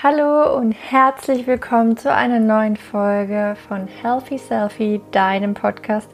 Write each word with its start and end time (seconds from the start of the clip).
Hallo 0.00 0.56
und 0.56 0.70
herzlich 0.70 1.48
willkommen 1.48 1.96
zu 1.96 2.14
einer 2.14 2.38
neuen 2.38 2.76
Folge 2.76 3.56
von 3.66 3.88
Healthy 3.88 4.38
Selfie, 4.38 5.00
deinem 5.10 5.54
Podcast 5.54 6.08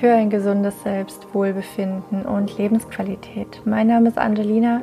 für 0.00 0.12
ein 0.12 0.30
gesundes 0.30 0.82
Selbstwohlbefinden 0.82 2.26
und 2.26 2.58
Lebensqualität. 2.58 3.62
Mein 3.64 3.86
Name 3.86 4.08
ist 4.08 4.18
Angelina 4.18 4.82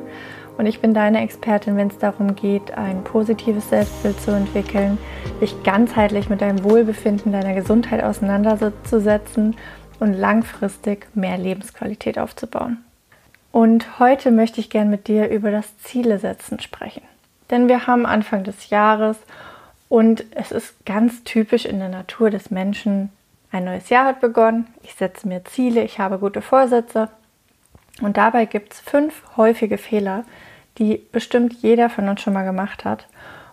und 0.56 0.64
ich 0.64 0.80
bin 0.80 0.94
deine 0.94 1.20
Expertin, 1.20 1.76
wenn 1.76 1.88
es 1.88 1.98
darum 1.98 2.36
geht, 2.36 2.70
ein 2.72 3.04
positives 3.04 3.68
Selbstbild 3.68 4.18
zu 4.18 4.30
entwickeln, 4.30 4.96
dich 5.42 5.62
ganzheitlich 5.62 6.30
mit 6.30 6.40
deinem 6.40 6.64
Wohlbefinden, 6.64 7.32
deiner 7.32 7.52
Gesundheit 7.52 8.02
auseinanderzusetzen 8.02 9.56
und 10.00 10.14
langfristig 10.14 11.06
mehr 11.14 11.36
Lebensqualität 11.36 12.18
aufzubauen. 12.18 12.78
Und 13.52 13.98
heute 13.98 14.30
möchte 14.30 14.60
ich 14.60 14.70
gern 14.70 14.88
mit 14.88 15.06
dir 15.06 15.28
über 15.28 15.50
das 15.50 15.76
Ziele 15.80 16.18
setzen 16.18 16.60
sprechen. 16.60 17.02
Denn 17.50 17.68
wir 17.68 17.86
haben 17.86 18.06
Anfang 18.06 18.44
des 18.44 18.70
Jahres 18.70 19.16
und 19.88 20.24
es 20.32 20.52
ist 20.52 20.84
ganz 20.84 21.24
typisch 21.24 21.64
in 21.64 21.78
der 21.78 21.88
Natur 21.88 22.30
des 22.30 22.50
Menschen, 22.50 23.10
ein 23.50 23.64
neues 23.64 23.88
Jahr 23.88 24.04
hat 24.04 24.20
begonnen, 24.20 24.66
ich 24.82 24.94
setze 24.94 25.26
mir 25.26 25.44
Ziele, 25.44 25.82
ich 25.82 25.98
habe 25.98 26.18
gute 26.18 26.42
Vorsätze 26.42 27.08
und 28.02 28.16
dabei 28.16 28.44
gibt 28.44 28.74
es 28.74 28.80
fünf 28.80 29.22
häufige 29.36 29.78
Fehler, 29.78 30.24
die 30.76 31.02
bestimmt 31.10 31.54
jeder 31.54 31.88
von 31.88 32.08
uns 32.08 32.20
schon 32.20 32.34
mal 32.34 32.44
gemacht 32.44 32.84
hat. 32.84 33.06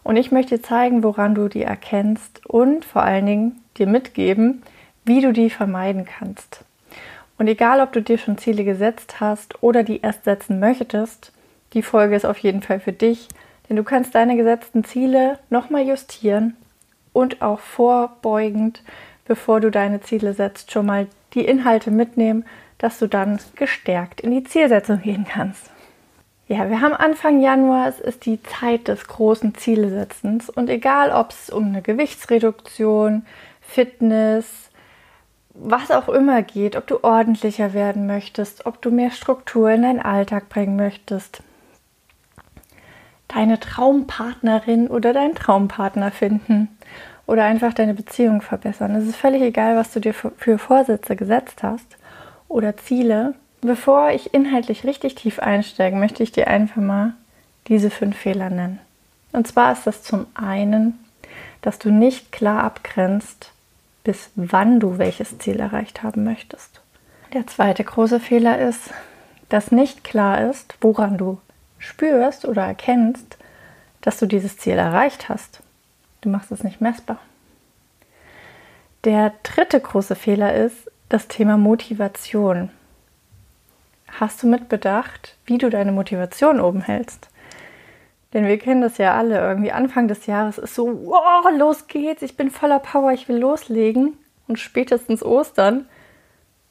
Und 0.03 0.17
ich 0.17 0.31
möchte 0.31 0.61
zeigen, 0.61 1.01
woran 1.01 1.33
du 1.33 1.47
die 1.47 1.63
erkennst 1.63 2.45
und 2.45 2.85
vor 2.85 3.01
allen 3.01 3.25
Dingen 3.25 3.63
dir 3.77 3.87
mitgeben, 3.87 4.61
wie 5.03 5.21
du 5.21 5.33
die 5.33 5.49
vermeiden 5.49 6.05
kannst. 6.05 6.63
Und 7.37 7.47
egal, 7.47 7.81
ob 7.81 7.91
du 7.91 8.01
dir 8.01 8.17
schon 8.17 8.37
Ziele 8.37 8.63
gesetzt 8.63 9.19
hast 9.19 9.63
oder 9.63 9.83
die 9.83 10.01
erst 10.01 10.25
setzen 10.25 10.59
möchtest, 10.59 11.31
die 11.73 11.81
Folge 11.81 12.15
ist 12.15 12.25
auf 12.25 12.37
jeden 12.37 12.61
Fall 12.61 12.79
für 12.79 12.93
dich, 12.93 13.27
denn 13.67 13.75
du 13.75 13.83
kannst 13.83 14.15
deine 14.15 14.35
gesetzten 14.35 14.83
Ziele 14.83 15.39
nochmal 15.49 15.87
justieren 15.87 16.55
und 17.13 17.41
auch 17.41 17.59
vorbeugend, 17.59 18.83
bevor 19.25 19.59
du 19.59 19.71
deine 19.71 20.01
Ziele 20.01 20.33
setzt, 20.33 20.71
schon 20.71 20.85
mal 20.85 21.07
die 21.33 21.45
Inhalte 21.45 21.91
mitnehmen, 21.91 22.45
dass 22.77 22.99
du 22.99 23.07
dann 23.07 23.39
gestärkt 23.55 24.21
in 24.21 24.31
die 24.31 24.43
Zielsetzung 24.43 25.01
gehen 25.01 25.25
kannst. 25.27 25.71
Ja, 26.47 26.69
wir 26.69 26.81
haben 26.81 26.93
Anfang 26.93 27.41
Januar, 27.41 27.87
es 27.87 27.99
ist 27.99 28.27
die 28.27 28.41
Zeit 28.43 28.87
des 28.87 29.07
großen 29.07 29.55
Zielsetzens 29.55 30.49
und 30.49 30.69
egal, 30.69 31.09
ob 31.09 31.31
es 31.31 31.49
um 31.49 31.65
eine 31.65 31.81
Gewichtsreduktion, 31.81 33.25
Fitness, 33.61 34.69
was 35.55 35.89
auch 35.89 36.07
immer 36.07 36.43
geht, 36.43 36.75
ob 36.75 36.85
du 36.85 37.03
ordentlicher 37.03 37.73
werden 37.73 38.05
möchtest, 38.05 38.67
ob 38.67 38.81
du 38.81 38.91
mehr 38.91 39.09
Struktur 39.09 39.71
in 39.71 39.81
deinen 39.81 40.01
Alltag 40.01 40.49
bringen 40.49 40.75
möchtest, 40.75 41.41
deine 43.35 43.59
Traumpartnerin 43.59 44.87
oder 44.87 45.13
deinen 45.13 45.35
Traumpartner 45.35 46.11
finden 46.11 46.69
oder 47.27 47.43
einfach 47.43 47.73
deine 47.73 47.93
Beziehung 47.93 48.41
verbessern. 48.41 48.95
Es 48.95 49.07
ist 49.07 49.17
völlig 49.17 49.41
egal, 49.41 49.75
was 49.75 49.91
du 49.91 49.99
dir 49.99 50.13
für 50.13 50.57
Vorsätze 50.57 51.15
gesetzt 51.15 51.61
hast 51.61 51.97
oder 52.47 52.77
Ziele. 52.77 53.35
Bevor 53.61 54.11
ich 54.11 54.33
inhaltlich 54.33 54.85
richtig 54.85 55.15
tief 55.15 55.39
einsteige, 55.39 55.97
möchte 55.97 56.23
ich 56.23 56.31
dir 56.31 56.47
einfach 56.47 56.81
mal 56.81 57.13
diese 57.67 57.89
fünf 57.89 58.15
Fehler 58.15 58.49
nennen. 58.49 58.79
Und 59.33 59.47
zwar 59.47 59.73
ist 59.73 59.85
das 59.85 60.01
zum 60.01 60.27
einen, 60.33 60.97
dass 61.61 61.77
du 61.77 61.89
nicht 61.89 62.31
klar 62.31 62.63
abgrenzt, 62.63 63.51
bis 64.03 64.29
wann 64.35 64.79
du 64.79 64.97
welches 64.97 65.39
Ziel 65.39 65.59
erreicht 65.59 66.03
haben 66.03 66.23
möchtest. 66.23 66.79
Der 67.33 67.47
zweite 67.47 67.83
große 67.83 68.19
Fehler 68.19 68.59
ist, 68.59 68.91
dass 69.49 69.71
nicht 69.71 70.03
klar 70.03 70.49
ist, 70.49 70.75
woran 70.79 71.17
du 71.17 71.39
spürst 71.85 72.45
oder 72.45 72.63
erkennst, 72.63 73.37
dass 74.01 74.17
du 74.17 74.25
dieses 74.25 74.57
Ziel 74.57 74.77
erreicht 74.77 75.29
hast. 75.29 75.61
Du 76.21 76.29
machst 76.29 76.51
es 76.51 76.63
nicht 76.63 76.81
messbar. 76.81 77.19
Der 79.03 79.33
dritte 79.43 79.79
große 79.79 80.15
Fehler 80.15 80.53
ist 80.55 80.89
das 81.09 81.27
Thema 81.27 81.57
Motivation. 81.57 82.69
Hast 84.19 84.41
du 84.41 84.47
mitbedacht, 84.47 85.35
wie 85.45 85.57
du 85.57 85.69
deine 85.69 85.91
Motivation 85.91 86.59
oben 86.59 86.81
hältst? 86.81 87.29
Denn 88.33 88.45
wir 88.45 88.57
kennen 88.57 88.81
das 88.81 88.97
ja 88.97 89.13
alle. 89.13 89.39
Irgendwie 89.39 89.71
Anfang 89.71 90.07
des 90.07 90.25
Jahres 90.25 90.57
ist 90.57 90.75
so, 90.75 90.87
wow, 91.05 91.45
los 91.55 91.87
geht's, 91.87 92.21
ich 92.21 92.35
bin 92.35 92.49
voller 92.49 92.79
Power, 92.79 93.11
ich 93.11 93.29
will 93.29 93.37
loslegen. 93.37 94.17
Und 94.47 94.59
spätestens 94.59 95.23
Ostern 95.23 95.85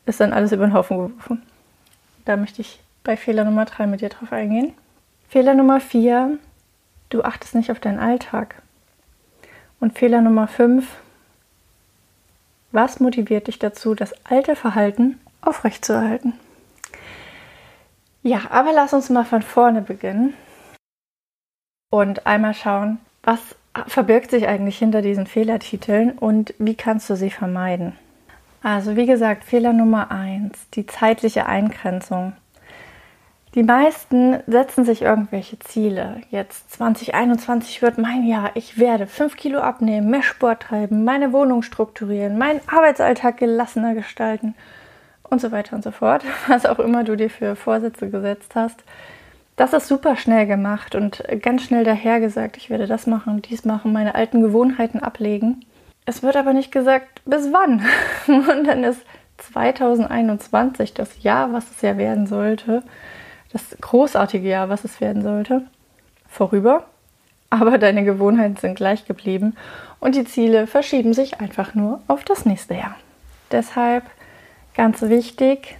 ist 0.07 0.21
dann 0.21 0.33
alles 0.33 0.53
über 0.53 0.67
den 0.67 0.75
Haufen 0.75 0.97
geworfen. 0.99 1.43
Da 2.25 2.37
möchte 2.37 2.61
ich 2.61 2.81
bei 3.03 3.17
Fehler 3.17 3.45
Nummer 3.45 3.65
drei 3.65 3.87
mit 3.87 4.01
dir 4.01 4.09
drauf 4.09 4.33
eingehen. 4.33 4.73
Fehler 5.29 5.55
Nummer 5.55 5.81
vier, 5.81 6.39
du 7.11 7.23
achtest 7.23 7.55
nicht 7.55 7.71
auf 7.71 7.81
deinen 7.81 7.99
Alltag. 7.99 8.63
Und 9.81 9.99
Fehler 9.99 10.21
Nummer 10.21 10.49
fünf, 10.49 10.97
was 12.73 13.01
motiviert 13.01 13.47
dich 13.47 13.59
dazu, 13.59 13.95
das 13.95 14.15
alte 14.25 14.57
Verhalten 14.57 15.21
aufrechtzuerhalten? 15.41 16.35
Ja, 18.23 18.43
aber 18.51 18.73
lass 18.73 18.95
uns 18.95 19.11
mal 19.11 19.25
von 19.25 19.43
vorne 19.43 19.83
beginnen 19.83 20.35
und 21.91 22.27
einmal 22.27 22.55
schauen, 22.55 22.99
was 23.23 23.41
verbirgt 23.87 24.31
sich 24.31 24.47
eigentlich 24.49 24.79
hinter 24.79 25.03
diesen 25.03 25.27
Fehlertiteln 25.27 26.13
und 26.13 26.55
wie 26.59 26.75
kannst 26.75 27.11
du 27.11 27.17
sie 27.17 27.31
vermeiden. 27.31 27.99
Also 28.63 28.97
wie 28.97 29.05
gesagt, 29.05 29.45
Fehler 29.45 29.75
Nummer 29.75 30.11
eins, 30.11 30.71
die 30.71 30.87
zeitliche 30.87 31.45
Eingrenzung. 31.45 32.33
Die 33.55 33.63
meisten 33.63 34.41
setzen 34.49 34.85
sich 34.85 35.03
irgendwelche 35.03 35.61
Ziele. 35.61 36.17
Jetzt 36.31 36.73
2021 36.73 37.83
wird 37.83 37.99
mein 37.99 38.27
Jahr. 38.27 38.51
Ich 38.55 38.79
werde 38.79 39.07
5 39.07 39.37
Kilo 39.37 39.61
abnehmen, 39.61 40.11
mehr 40.11 40.25
Sport 40.25 40.65
treiben, 40.65 41.05
meine 41.05 41.33
Wohnung 41.33 41.63
strukturieren, 41.63 42.37
meinen 42.37 42.61
Arbeitsalltag 42.67 43.37
gelassener 43.37 43.95
gestalten 43.95 44.57
und 45.23 45.41
so 45.41 45.53
weiter 45.53 45.77
und 45.77 45.85
so 45.85 45.93
fort. 45.93 46.25
Was 46.49 46.67
auch 46.67 46.81
immer 46.81 47.05
du 47.05 47.17
dir 47.17 47.31
für 47.31 47.55
Vorsätze 47.55 48.11
gesetzt 48.11 48.57
hast. 48.57 48.83
Das 49.55 49.73
ist 49.73 49.87
super 49.87 50.17
schnell 50.17 50.49
gemacht 50.49 50.97
und 50.97 51.23
ganz 51.41 51.63
schnell 51.63 51.85
dahergesagt, 51.85 52.57
ich 52.57 52.71
werde 52.71 52.89
das 52.89 53.07
machen, 53.07 53.41
dies 53.41 53.65
machen, 53.65 53.93
meine 53.93 54.17
alten 54.17 54.43
Gewohnheiten 54.43 54.99
ablegen. 54.99 55.65
Es 56.07 56.25
wird 56.25 56.35
aber 56.35 56.55
nicht 56.55 56.73
gesagt, 56.73 57.23
bis 57.25 57.53
wann. 57.53 57.87
Und 58.27 58.67
dann 58.67 58.83
ist 58.83 59.01
2021 59.39 60.93
das 60.93 61.23
Jahr, 61.23 61.53
was 61.53 61.71
es 61.71 61.83
ja 61.83 61.97
werden 61.97 62.27
sollte 62.27 62.83
das 63.55 63.77
großartige 63.81 64.49
Jahr, 64.49 64.69
was 64.69 64.85
es 64.85 65.01
werden 65.01 65.23
sollte, 65.23 65.63
vorüber. 66.29 66.85
Aber 67.51 67.79
deine 67.79 68.05
Gewohnheiten 68.05 68.57
sind 68.57 68.75
gleich 68.75 69.07
geblieben 69.07 69.57
und 70.01 70.17
die 70.17 70.25
Ziele 70.25 70.67
verschieben 70.67 71.15
sich 71.15 71.41
einfach 71.41 71.75
nur 71.75 72.01
auf 72.09 72.25
das 72.25 72.45
nächste 72.45 72.75
Jahr. 72.75 72.97
Deshalb 73.53 74.03
ganz 74.75 75.03
wichtig, 75.03 75.77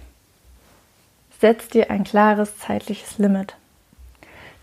setz 1.41 1.67
dir 1.67 1.91
ein 1.91 2.05
klares 2.05 2.57
zeitliches 2.57 3.17
Limit. 3.17 3.55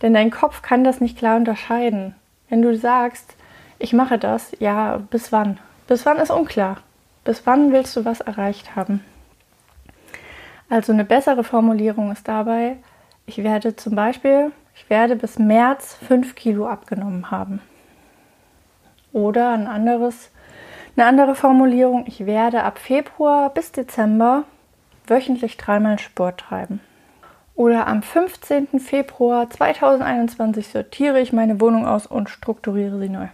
Denn 0.01 0.15
dein 0.15 0.31
Kopf 0.31 0.62
kann 0.62 0.83
das 0.83 1.01
nicht 1.01 1.19
klar 1.19 1.37
unterscheiden. 1.37 2.15
Wenn 2.49 2.62
du 2.62 2.75
sagst, 2.77 3.34
ich 3.78 3.93
mache 3.93 4.19
das, 4.19 4.53
ja, 4.59 4.97
bis 5.11 5.33
wann? 5.33 5.59
Bis 5.87 6.06
wann 6.06 6.17
ist 6.17 6.31
unklar. 6.31 6.78
Bis 7.25 7.47
wann 7.47 7.72
willst 7.72 7.95
du 7.95 8.06
was 8.06 8.21
erreicht 8.21 8.75
haben? 8.75 9.05
Also 10.71 10.93
eine 10.93 11.05
bessere 11.05 11.45
Formulierung 11.45 12.11
ist 12.11 12.27
dabei, 12.27 12.78
ich 13.32 13.44
werde 13.44 13.76
zum 13.76 13.94
Beispiel, 13.94 14.53
ich 14.75 14.91
werde 14.91 15.16
bis 15.16 15.38
März 15.38 15.97
5 16.06 16.34
Kilo 16.34 16.66
abgenommen 16.66 17.31
haben. 17.31 17.62
Oder 19.15 19.50
ein 19.50 19.66
anderes, 19.66 20.31
eine 20.97 21.06
andere 21.06 21.34
Formulierung, 21.34 22.04
ich 22.06 22.26
werde 22.26 22.62
ab 22.62 22.78
Februar 22.78 23.48
bis 23.48 23.72
Dezember 23.72 24.44
wöchentlich 25.06 25.56
dreimal 25.56 25.98
Sport 25.98 26.41
treiben. 26.41 26.81
Oder 27.54 27.87
am 27.87 28.03
15. 28.03 28.81
Februar 28.81 29.48
2021 29.48 30.69
sortiere 30.69 31.19
ich 31.21 31.32
meine 31.32 31.59
Wohnung 31.59 31.87
aus 31.87 32.06
und 32.06 32.28
strukturiere 32.28 32.98
sie 32.98 33.09
neu. 33.09 33.28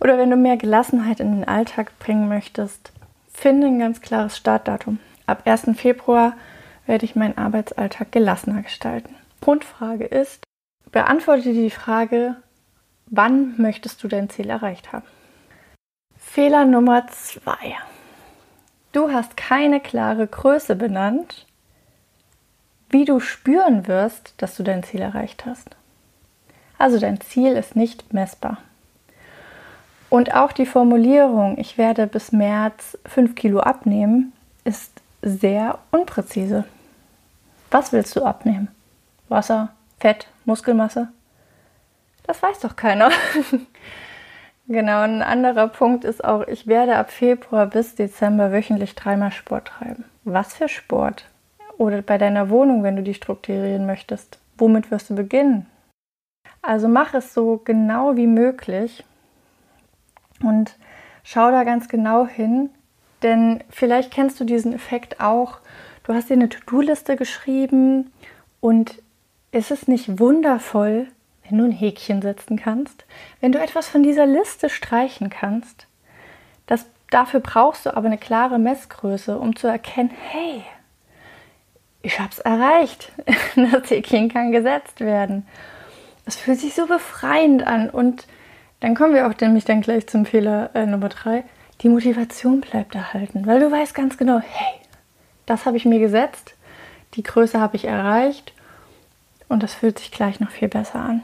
Oder 0.00 0.18
wenn 0.18 0.30
du 0.30 0.36
mehr 0.36 0.58
Gelassenheit 0.58 1.20
in 1.20 1.32
den 1.32 1.48
Alltag 1.48 1.98
bringen 1.98 2.28
möchtest, 2.28 2.92
finde 3.32 3.68
ein 3.68 3.78
ganz 3.78 4.02
klares 4.02 4.36
Startdatum. 4.36 4.98
Ab 5.26 5.42
1. 5.46 5.70
Februar 5.76 6.34
werde 6.86 7.06
ich 7.06 7.16
meinen 7.16 7.38
Arbeitsalltag 7.38 8.12
gelassener 8.12 8.62
gestalten. 8.62 9.14
Grundfrage 9.40 10.04
ist, 10.04 10.42
beantworte 10.92 11.52
die 11.52 11.70
Frage, 11.70 12.36
wann 13.06 13.54
möchtest 13.60 14.02
du 14.02 14.08
dein 14.08 14.28
Ziel 14.30 14.50
erreicht 14.50 14.92
haben? 14.92 15.06
Fehler 16.16 16.64
Nummer 16.64 17.06
zwei. 17.08 17.76
Du 18.92 19.12
hast 19.12 19.36
keine 19.36 19.80
klare 19.80 20.26
Größe 20.26 20.76
benannt, 20.76 21.46
wie 22.88 23.04
du 23.04 23.20
spüren 23.20 23.86
wirst, 23.86 24.34
dass 24.38 24.56
du 24.56 24.62
dein 24.62 24.82
Ziel 24.82 25.00
erreicht 25.00 25.46
hast. 25.46 25.76
Also 26.76 26.98
dein 26.98 27.20
Ziel 27.20 27.52
ist 27.52 27.76
nicht 27.76 28.12
messbar. 28.12 28.58
Und 30.08 30.34
auch 30.34 30.50
die 30.50 30.66
Formulierung, 30.66 31.56
ich 31.56 31.78
werde 31.78 32.08
bis 32.08 32.32
März 32.32 32.98
5 33.06 33.36
Kilo 33.36 33.60
abnehmen, 33.60 34.32
ist 34.64 35.00
sehr 35.22 35.78
unpräzise. 35.92 36.64
Was 37.70 37.92
willst 37.92 38.16
du 38.16 38.24
abnehmen? 38.24 38.68
Wasser, 39.30 39.70
Fett, 39.98 40.28
Muskelmasse. 40.44 41.08
Das 42.24 42.42
weiß 42.42 42.60
doch 42.60 42.76
keiner. 42.76 43.10
genau, 44.68 45.00
ein 45.02 45.22
anderer 45.22 45.68
Punkt 45.68 46.04
ist 46.04 46.22
auch, 46.24 46.46
ich 46.46 46.66
werde 46.66 46.96
ab 46.96 47.10
Februar 47.10 47.66
bis 47.66 47.94
Dezember 47.94 48.52
wöchentlich 48.52 48.94
dreimal 48.94 49.32
Sport 49.32 49.68
treiben. 49.68 50.04
Was 50.24 50.54
für 50.54 50.68
Sport? 50.68 51.24
Oder 51.78 52.02
bei 52.02 52.18
deiner 52.18 52.50
Wohnung, 52.50 52.82
wenn 52.82 52.96
du 52.96 53.02
die 53.02 53.14
strukturieren 53.14 53.86
möchtest. 53.86 54.38
Womit 54.58 54.90
wirst 54.90 55.10
du 55.10 55.14
beginnen? 55.14 55.66
Also 56.60 56.88
mach 56.88 57.14
es 57.14 57.32
so 57.32 57.60
genau 57.64 58.16
wie 58.16 58.26
möglich 58.26 59.04
und 60.42 60.76
schau 61.22 61.50
da 61.50 61.64
ganz 61.64 61.88
genau 61.88 62.26
hin, 62.26 62.70
denn 63.22 63.62
vielleicht 63.70 64.12
kennst 64.12 64.40
du 64.40 64.44
diesen 64.44 64.74
Effekt 64.74 65.20
auch. 65.20 65.58
Du 66.02 66.14
hast 66.14 66.28
dir 66.28 66.34
eine 66.34 66.48
To-Do-Liste 66.48 67.16
geschrieben 67.16 68.12
und 68.60 69.00
ist 69.52 69.70
es 69.70 69.88
nicht 69.88 70.18
wundervoll, 70.18 71.08
wenn 71.48 71.58
du 71.58 71.64
ein 71.64 71.72
Häkchen 71.72 72.22
setzen 72.22 72.56
kannst, 72.56 73.04
wenn 73.40 73.52
du 73.52 73.58
etwas 73.58 73.88
von 73.88 74.02
dieser 74.02 74.26
Liste 74.26 74.70
streichen 74.70 75.30
kannst? 75.30 75.86
Das, 76.66 76.86
dafür 77.10 77.40
brauchst 77.40 77.86
du 77.86 77.96
aber 77.96 78.06
eine 78.06 78.18
klare 78.18 78.58
Messgröße, 78.58 79.38
um 79.38 79.56
zu 79.56 79.66
erkennen, 79.66 80.10
hey, 80.30 80.62
ich 82.02 82.18
habe 82.18 82.30
es 82.30 82.38
erreicht. 82.38 83.12
Das 83.56 83.90
Häkchen 83.90 84.28
kann 84.28 84.52
gesetzt 84.52 85.00
werden. 85.00 85.46
Es 86.24 86.36
fühlt 86.36 86.60
sich 86.60 86.74
so 86.74 86.86
befreiend 86.86 87.66
an. 87.66 87.90
Und 87.90 88.26
dann 88.78 88.94
kommen 88.94 89.14
wir 89.14 89.26
auch 89.26 89.34
nämlich 89.38 89.64
dann 89.64 89.82
gleich 89.82 90.06
zum 90.06 90.24
Fehler 90.24 90.70
äh, 90.74 90.86
Nummer 90.86 91.08
drei. 91.08 91.44
Die 91.82 91.88
Motivation 91.88 92.60
bleibt 92.60 92.94
erhalten, 92.94 93.46
weil 93.46 93.60
du 93.60 93.70
weißt 93.70 93.94
ganz 93.94 94.16
genau, 94.16 94.38
hey, 94.38 94.80
das 95.46 95.66
habe 95.66 95.76
ich 95.76 95.84
mir 95.84 95.98
gesetzt, 95.98 96.54
die 97.14 97.22
Größe 97.22 97.60
habe 97.60 97.76
ich 97.76 97.86
erreicht 97.86 98.52
und 99.50 99.62
das 99.62 99.74
fühlt 99.74 99.98
sich 99.98 100.10
gleich 100.10 100.40
noch 100.40 100.50
viel 100.50 100.68
besser 100.68 101.00
an. 101.00 101.22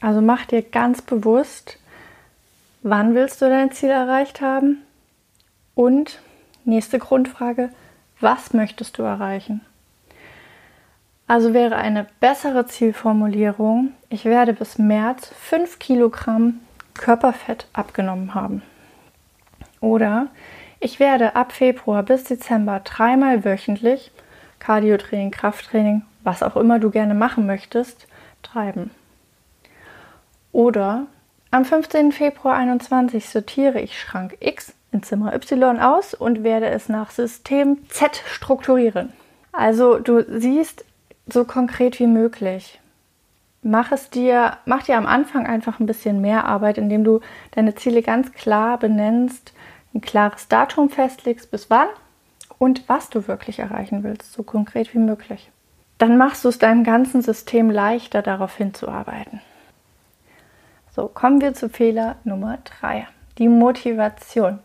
Also 0.00 0.20
mach 0.20 0.46
dir 0.46 0.62
ganz 0.62 1.02
bewusst, 1.02 1.78
wann 2.82 3.14
willst 3.14 3.40
du 3.40 3.48
dein 3.48 3.70
Ziel 3.70 3.90
erreicht 3.90 4.40
haben? 4.40 4.78
Und 5.74 6.20
nächste 6.64 6.98
Grundfrage, 6.98 7.70
was 8.18 8.54
möchtest 8.54 8.98
du 8.98 9.02
erreichen? 9.02 9.60
Also 11.28 11.52
wäre 11.52 11.76
eine 11.76 12.06
bessere 12.20 12.66
Zielformulierung, 12.66 13.92
ich 14.08 14.24
werde 14.24 14.54
bis 14.54 14.78
März 14.78 15.32
5 15.38 15.78
Kilogramm 15.78 16.60
Körperfett 16.94 17.66
abgenommen 17.74 18.34
haben. 18.34 18.62
Oder 19.80 20.28
ich 20.80 20.98
werde 20.98 21.36
ab 21.36 21.52
Februar 21.52 22.02
bis 22.02 22.24
Dezember 22.24 22.80
dreimal 22.80 23.44
wöchentlich 23.44 24.12
Cardiotraining, 24.60 25.30
Krafttraining, 25.30 26.02
was 26.26 26.42
auch 26.42 26.56
immer 26.56 26.80
du 26.80 26.90
gerne 26.90 27.14
machen 27.14 27.46
möchtest, 27.46 28.08
treiben. 28.42 28.90
Oder 30.50 31.06
am 31.52 31.64
15. 31.64 32.10
Februar 32.10 32.56
21 32.56 33.28
sortiere 33.28 33.80
ich 33.80 33.98
Schrank 33.98 34.36
X 34.40 34.74
in 34.90 35.04
Zimmer 35.04 35.34
Y 35.34 35.78
aus 35.78 36.14
und 36.14 36.42
werde 36.42 36.66
es 36.66 36.88
nach 36.88 37.12
System 37.12 37.88
Z 37.88 38.22
strukturieren. 38.26 39.12
Also 39.52 39.98
du 40.00 40.24
siehst, 40.38 40.84
so 41.28 41.44
konkret 41.44 41.98
wie 42.00 42.06
möglich. 42.06 42.80
Mach 43.62 43.90
es 43.90 44.10
dir, 44.10 44.58
mach 44.64 44.84
dir 44.84 44.96
am 44.96 45.06
Anfang 45.06 45.46
einfach 45.46 45.80
ein 45.80 45.86
bisschen 45.86 46.20
mehr 46.20 46.44
Arbeit, 46.44 46.78
indem 46.78 47.04
du 47.04 47.20
deine 47.52 47.74
Ziele 47.74 48.02
ganz 48.02 48.32
klar 48.32 48.78
benennst, 48.78 49.52
ein 49.94 50.00
klares 50.00 50.48
Datum 50.48 50.88
festlegst, 50.88 51.50
bis 51.50 51.70
wann 51.70 51.88
und 52.58 52.88
was 52.88 53.10
du 53.10 53.26
wirklich 53.28 53.58
erreichen 53.58 54.02
willst, 54.02 54.32
so 54.32 54.42
konkret 54.42 54.92
wie 54.94 54.98
möglich. 54.98 55.50
Dann 55.98 56.18
machst 56.18 56.44
du 56.44 56.48
es 56.48 56.58
deinem 56.58 56.84
ganzen 56.84 57.22
System 57.22 57.70
leichter, 57.70 58.22
darauf 58.22 58.56
hinzuarbeiten. 58.56 59.40
So, 60.94 61.08
kommen 61.08 61.40
wir 61.40 61.54
zu 61.54 61.68
Fehler 61.68 62.16
Nummer 62.24 62.58
drei: 62.64 63.06
Die 63.38 63.48
Motivation. 63.48 64.58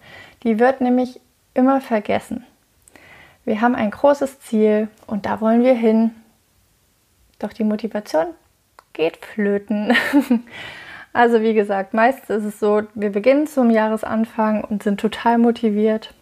Die 0.43 0.59
wird 0.59 0.81
nämlich 0.81 1.19
immer 1.53 1.81
vergessen. 1.81 2.45
Wir 3.45 3.61
haben 3.61 3.75
ein 3.75 3.91
großes 3.91 4.39
Ziel 4.41 4.87
und 5.07 5.25
da 5.25 5.41
wollen 5.41 5.63
wir 5.63 5.73
hin 5.73 6.11
doch 7.41 7.53
die 7.53 7.63
Motivation 7.63 8.27
geht 8.93 9.17
flöten. 9.17 9.93
also 11.13 11.41
wie 11.41 11.53
gesagt, 11.53 11.93
meistens 11.93 12.29
ist 12.29 12.45
es 12.45 12.59
so, 12.59 12.83
wir 12.93 13.11
beginnen 13.11 13.47
zum 13.47 13.69
Jahresanfang 13.69 14.63
und 14.63 14.83
sind 14.83 14.99
total 14.99 15.37
motiviert. 15.37 16.13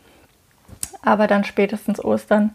Aber 1.01 1.27
dann 1.27 1.43
spätestens 1.43 2.03
Ostern 2.03 2.51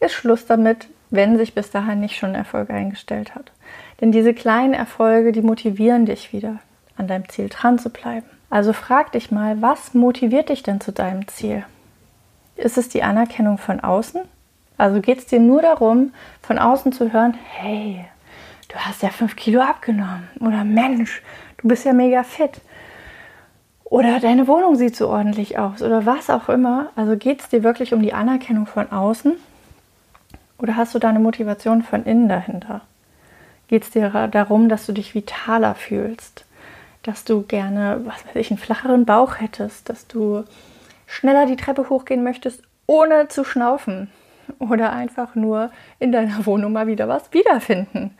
ist 0.00 0.12
Schluss 0.12 0.46
damit, 0.46 0.88
wenn 1.10 1.36
sich 1.36 1.54
bis 1.54 1.70
dahin 1.70 2.00
nicht 2.00 2.16
schon 2.16 2.34
Erfolg 2.34 2.70
eingestellt 2.70 3.34
hat. 3.34 3.52
Denn 4.00 4.12
diese 4.12 4.32
kleinen 4.32 4.74
Erfolge, 4.74 5.32
die 5.32 5.42
motivieren 5.42 6.06
dich 6.06 6.32
wieder, 6.32 6.58
an 6.96 7.08
deinem 7.08 7.28
Ziel 7.28 7.48
dran 7.48 7.78
zu 7.78 7.90
bleiben. 7.90 8.26
Also 8.48 8.72
frag 8.72 9.12
dich 9.12 9.30
mal, 9.30 9.60
was 9.62 9.94
motiviert 9.94 10.48
dich 10.48 10.62
denn 10.62 10.80
zu 10.80 10.92
deinem 10.92 11.28
Ziel? 11.28 11.64
Ist 12.56 12.78
es 12.78 12.88
die 12.88 13.02
Anerkennung 13.02 13.58
von 13.58 13.80
außen? 13.80 14.22
Also 14.76 15.00
geht 15.00 15.18
es 15.18 15.26
dir 15.26 15.40
nur 15.40 15.62
darum, 15.62 16.12
von 16.42 16.58
außen 16.58 16.92
zu 16.92 17.12
hören, 17.12 17.34
hey, 17.34 18.04
du 18.68 18.76
hast 18.76 19.02
ja 19.02 19.10
fünf 19.10 19.36
Kilo 19.36 19.60
abgenommen. 19.60 20.28
Oder 20.40 20.64
Mensch, 20.64 21.22
du 21.58 21.68
bist 21.68 21.84
ja 21.84 21.92
mega 21.92 22.22
fit. 22.22 22.60
Oder 23.84 24.20
deine 24.20 24.46
Wohnung 24.46 24.76
sieht 24.76 24.96
so 24.96 25.08
ordentlich 25.08 25.58
aus. 25.58 25.82
Oder 25.82 26.06
was 26.06 26.30
auch 26.30 26.48
immer. 26.48 26.90
Also 26.96 27.16
geht 27.16 27.40
es 27.40 27.48
dir 27.48 27.62
wirklich 27.62 27.92
um 27.92 28.02
die 28.02 28.14
Anerkennung 28.14 28.66
von 28.66 28.90
außen? 28.90 29.32
Oder 30.60 30.76
hast 30.76 30.94
du 30.94 30.98
da 30.98 31.08
eine 31.08 31.20
Motivation 31.20 31.82
von 31.82 32.04
innen 32.04 32.28
dahinter? 32.28 32.82
Geht 33.68 33.84
es 33.84 33.90
dir 33.90 34.10
darum, 34.28 34.68
dass 34.68 34.86
du 34.86 34.92
dich 34.92 35.14
vitaler 35.14 35.74
fühlst? 35.74 36.44
Dass 37.02 37.24
du 37.24 37.42
gerne, 37.42 38.00
was 38.04 38.26
weiß 38.26 38.36
ich, 38.36 38.50
einen 38.50 38.58
flacheren 38.58 39.06
Bauch 39.06 39.40
hättest? 39.40 39.88
Dass 39.88 40.06
du 40.06 40.44
schneller 41.06 41.46
die 41.46 41.56
Treppe 41.56 41.88
hochgehen 41.88 42.22
möchtest, 42.22 42.62
ohne 42.86 43.28
zu 43.28 43.44
schnaufen? 43.44 44.10
oder 44.58 44.92
einfach 44.92 45.34
nur 45.34 45.70
in 45.98 46.12
deiner 46.12 46.44
Wohnung 46.46 46.72
mal 46.72 46.86
wieder 46.86 47.08
was 47.08 47.32
wiederfinden. 47.32 48.16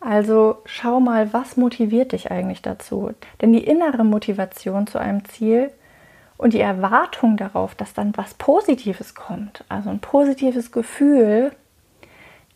Also 0.00 0.58
schau 0.64 0.98
mal, 0.98 1.32
was 1.32 1.56
motiviert 1.56 2.12
dich 2.12 2.30
eigentlich 2.30 2.60
dazu? 2.60 3.12
Denn 3.40 3.52
die 3.52 3.64
innere 3.64 4.04
Motivation 4.04 4.86
zu 4.88 4.98
einem 4.98 5.24
Ziel 5.26 5.70
und 6.36 6.54
die 6.54 6.60
Erwartung 6.60 7.36
darauf, 7.36 7.76
dass 7.76 7.94
dann 7.94 8.16
was 8.16 8.34
Positives 8.34 9.14
kommt, 9.14 9.64
also 9.68 9.90
ein 9.90 10.00
positives 10.00 10.72
Gefühl, 10.72 11.52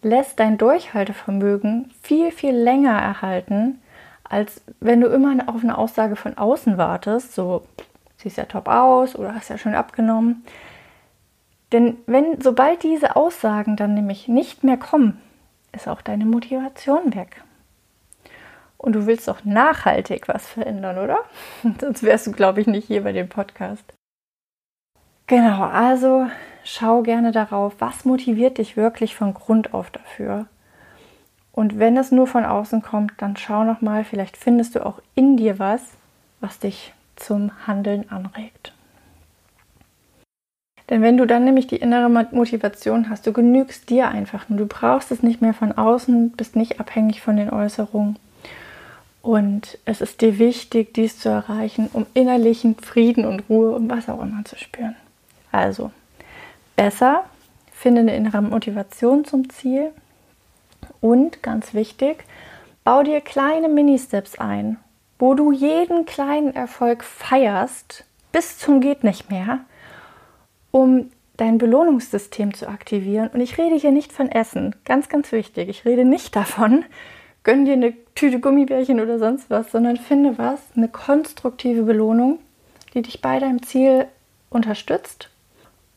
lässt 0.06 0.38
dein 0.38 0.56
Durchhaltevermögen 0.56 1.92
viel, 2.02 2.30
viel 2.30 2.54
länger 2.54 2.96
erhalten, 2.98 3.82
als 4.24 4.62
wenn 4.80 5.00
du 5.00 5.08
immer 5.08 5.36
auf 5.48 5.62
eine 5.62 5.76
Aussage 5.76 6.16
von 6.16 6.38
außen 6.38 6.78
wartest, 6.78 7.34
so 7.34 7.66
siehst 8.16 8.38
ja 8.38 8.44
top 8.44 8.68
aus 8.68 9.16
oder 9.16 9.34
hast 9.34 9.50
ja 9.50 9.58
schon 9.58 9.74
abgenommen. 9.74 10.44
Denn 11.72 11.96
wenn, 12.06 12.40
sobald 12.40 12.82
diese 12.84 13.16
Aussagen 13.16 13.76
dann 13.76 13.94
nämlich 13.94 14.28
nicht 14.28 14.62
mehr 14.62 14.76
kommen, 14.76 15.20
ist 15.72 15.88
auch 15.88 16.00
deine 16.00 16.24
Motivation 16.24 17.14
weg. 17.14 17.42
Und 18.78 18.92
du 18.92 19.06
willst 19.06 19.28
auch 19.28 19.44
nachhaltig 19.44 20.28
was 20.28 20.46
verändern, 20.46 20.98
oder? 20.98 21.18
Sonst 21.80 22.02
wärst 22.04 22.28
du, 22.28 22.32
glaube 22.32 22.60
ich, 22.60 22.66
nicht 22.68 22.86
hier 22.86 23.02
bei 23.02 23.12
dem 23.12 23.28
Podcast. 23.28 23.84
Genau, 25.26 25.64
also 25.64 26.28
schau 26.66 27.02
gerne 27.02 27.30
darauf, 27.30 27.74
was 27.78 28.04
motiviert 28.04 28.58
dich 28.58 28.76
wirklich 28.76 29.14
von 29.14 29.32
Grund 29.34 29.72
auf 29.72 29.90
dafür. 29.90 30.46
Und 31.52 31.78
wenn 31.78 31.96
es 31.96 32.12
nur 32.12 32.26
von 32.26 32.44
außen 32.44 32.82
kommt, 32.82 33.12
dann 33.18 33.36
schau 33.36 33.64
nochmal, 33.64 34.04
vielleicht 34.04 34.36
findest 34.36 34.74
du 34.74 34.84
auch 34.84 35.00
in 35.14 35.36
dir 35.36 35.58
was, 35.58 35.80
was 36.40 36.58
dich 36.58 36.92
zum 37.14 37.52
Handeln 37.66 38.10
anregt. 38.10 38.72
Denn 40.90 41.02
wenn 41.02 41.16
du 41.16 41.26
dann 41.26 41.44
nämlich 41.44 41.66
die 41.66 41.76
innere 41.76 42.08
Motivation 42.08 43.08
hast, 43.08 43.26
du 43.26 43.32
genügst 43.32 43.88
dir 43.88 44.08
einfach 44.08 44.48
nur, 44.48 44.58
du 44.58 44.66
brauchst 44.66 45.10
es 45.10 45.22
nicht 45.22 45.40
mehr 45.40 45.54
von 45.54 45.72
außen, 45.72 46.32
bist 46.32 46.56
nicht 46.56 46.78
abhängig 46.78 47.22
von 47.22 47.36
den 47.36 47.50
Äußerungen. 47.50 48.18
Und 49.22 49.78
es 49.84 50.00
ist 50.00 50.20
dir 50.20 50.38
wichtig, 50.38 50.94
dies 50.94 51.18
zu 51.18 51.28
erreichen, 51.28 51.88
um 51.92 52.06
innerlichen 52.14 52.76
Frieden 52.76 53.24
und 53.24 53.44
Ruhe 53.48 53.72
und 53.72 53.88
was 53.88 54.08
auch 54.08 54.22
immer 54.22 54.44
zu 54.44 54.56
spüren. 54.56 54.94
Also, 55.50 55.90
besser, 56.76 57.24
finde 57.72 58.02
eine 58.02 58.14
innere 58.14 58.42
Motivation 58.42 59.24
zum 59.24 59.50
Ziel. 59.50 59.92
Und 61.00 61.42
ganz 61.42 61.74
wichtig, 61.74 62.24
bau 62.84 63.02
dir 63.02 63.20
kleine 63.20 63.68
Mini-Steps 63.68 64.38
ein, 64.38 64.78
wo 65.18 65.34
du 65.34 65.52
jeden 65.52 66.06
kleinen 66.06 66.54
Erfolg 66.54 67.02
feierst, 67.02 68.04
bis 68.32 68.58
zum 68.58 68.80
geht 68.80 69.02
nicht 69.02 69.30
mehr 69.30 69.60
um 70.70 71.10
dein 71.38 71.56
Belohnungssystem 71.56 72.52
zu 72.52 72.68
aktivieren. 72.68 73.30
Und 73.32 73.40
ich 73.40 73.56
rede 73.56 73.76
hier 73.76 73.92
nicht 73.92 74.12
von 74.12 74.30
Essen, 74.30 74.76
ganz, 74.84 75.08
ganz 75.08 75.32
wichtig. 75.32 75.70
Ich 75.70 75.86
rede 75.86 76.04
nicht 76.04 76.36
davon, 76.36 76.84
gönn 77.44 77.64
dir 77.64 77.72
eine 77.72 77.94
Tüte 78.14 78.40
Gummibärchen 78.40 79.00
oder 79.00 79.18
sonst 79.18 79.48
was, 79.48 79.72
sondern 79.72 79.96
finde 79.96 80.36
was, 80.36 80.60
eine 80.76 80.88
konstruktive 80.88 81.82
Belohnung, 81.82 82.40
die 82.92 83.02
dich 83.02 83.22
bei 83.22 83.38
deinem 83.38 83.62
Ziel 83.62 84.06
unterstützt 84.50 85.30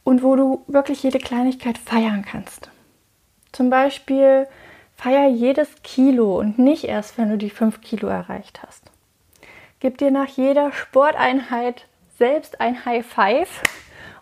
und 0.04 0.24
wo 0.24 0.36
du 0.36 0.64
wirklich 0.68 1.04
jede 1.04 1.20
Kleinigkeit 1.20 1.78
feiern 1.78 2.26
kannst. 2.26 2.70
Zum 3.52 3.70
Beispiel 3.70 4.48
feier 4.96 5.30
jedes 5.30 5.82
Kilo 5.84 6.40
und 6.40 6.60
nicht 6.60 6.84
erst, 6.84 7.18
wenn 7.18 7.30
du 7.30 7.38
die 7.38 7.50
5 7.50 7.82
Kilo 7.82 8.08
erreicht 8.08 8.62
hast. 8.66 8.84
Gib 9.80 9.98
dir 9.98 10.12
nach 10.12 10.28
jeder 10.28 10.72
Sporteinheit 10.72 11.86
selbst 12.18 12.60
ein 12.60 12.86
High 12.86 13.06
Five 13.06 13.64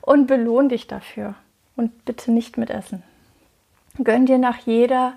und 0.02 0.28
belohn 0.28 0.70
dich 0.70 0.88
dafür. 0.88 1.34
Und 1.76 2.06
bitte 2.06 2.32
nicht 2.32 2.58
mit 2.58 2.70
Essen. 2.70 3.04
Gönn 4.04 4.26
dir 4.26 4.38
nach 4.38 4.60
jeder 4.60 5.14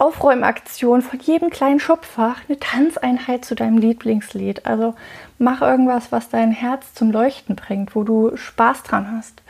Aufräumaktion 0.00 1.02
von 1.02 1.20
jedem 1.20 1.50
kleinen 1.50 1.78
Schubfach 1.78 2.40
eine 2.48 2.58
Tanzeinheit 2.58 3.44
zu 3.44 3.54
deinem 3.54 3.76
Lieblingslied. 3.76 4.64
Also 4.64 4.94
mach 5.38 5.60
irgendwas, 5.60 6.10
was 6.10 6.30
dein 6.30 6.52
Herz 6.52 6.94
zum 6.94 7.10
Leuchten 7.10 7.54
bringt, 7.54 7.94
wo 7.94 8.02
du 8.02 8.34
Spaß 8.34 8.82
dran 8.82 9.12
hast. 9.14 9.42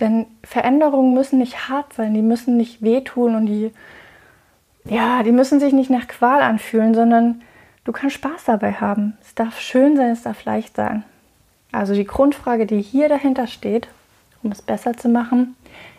Denn 0.00 0.26
Veränderungen 0.42 1.14
müssen 1.14 1.38
nicht 1.38 1.68
hart 1.68 1.92
sein, 1.92 2.14
die 2.14 2.22
müssen 2.22 2.56
nicht 2.56 2.82
wehtun 2.82 3.36
und 3.36 3.46
die, 3.46 3.70
ja, 4.84 5.22
die 5.22 5.30
müssen 5.30 5.60
sich 5.60 5.72
nicht 5.72 5.88
nach 5.88 6.08
Qual 6.08 6.42
anfühlen, 6.42 6.92
sondern 6.92 7.42
du 7.84 7.92
kannst 7.92 8.16
Spaß 8.16 8.44
dabei 8.44 8.72
haben. 8.72 9.16
Es 9.22 9.36
darf 9.36 9.60
schön 9.60 9.96
sein, 9.96 10.10
es 10.10 10.22
darf 10.22 10.44
leicht 10.44 10.74
sein. 10.74 11.04
Also 11.70 11.94
die 11.94 12.06
Grundfrage, 12.06 12.66
die 12.66 12.82
hier 12.82 13.08
dahinter 13.08 13.46
steht, 13.46 13.86
um 14.42 14.50
es 14.50 14.62
besser 14.62 14.96
zu 14.96 15.08
machen, 15.08 15.54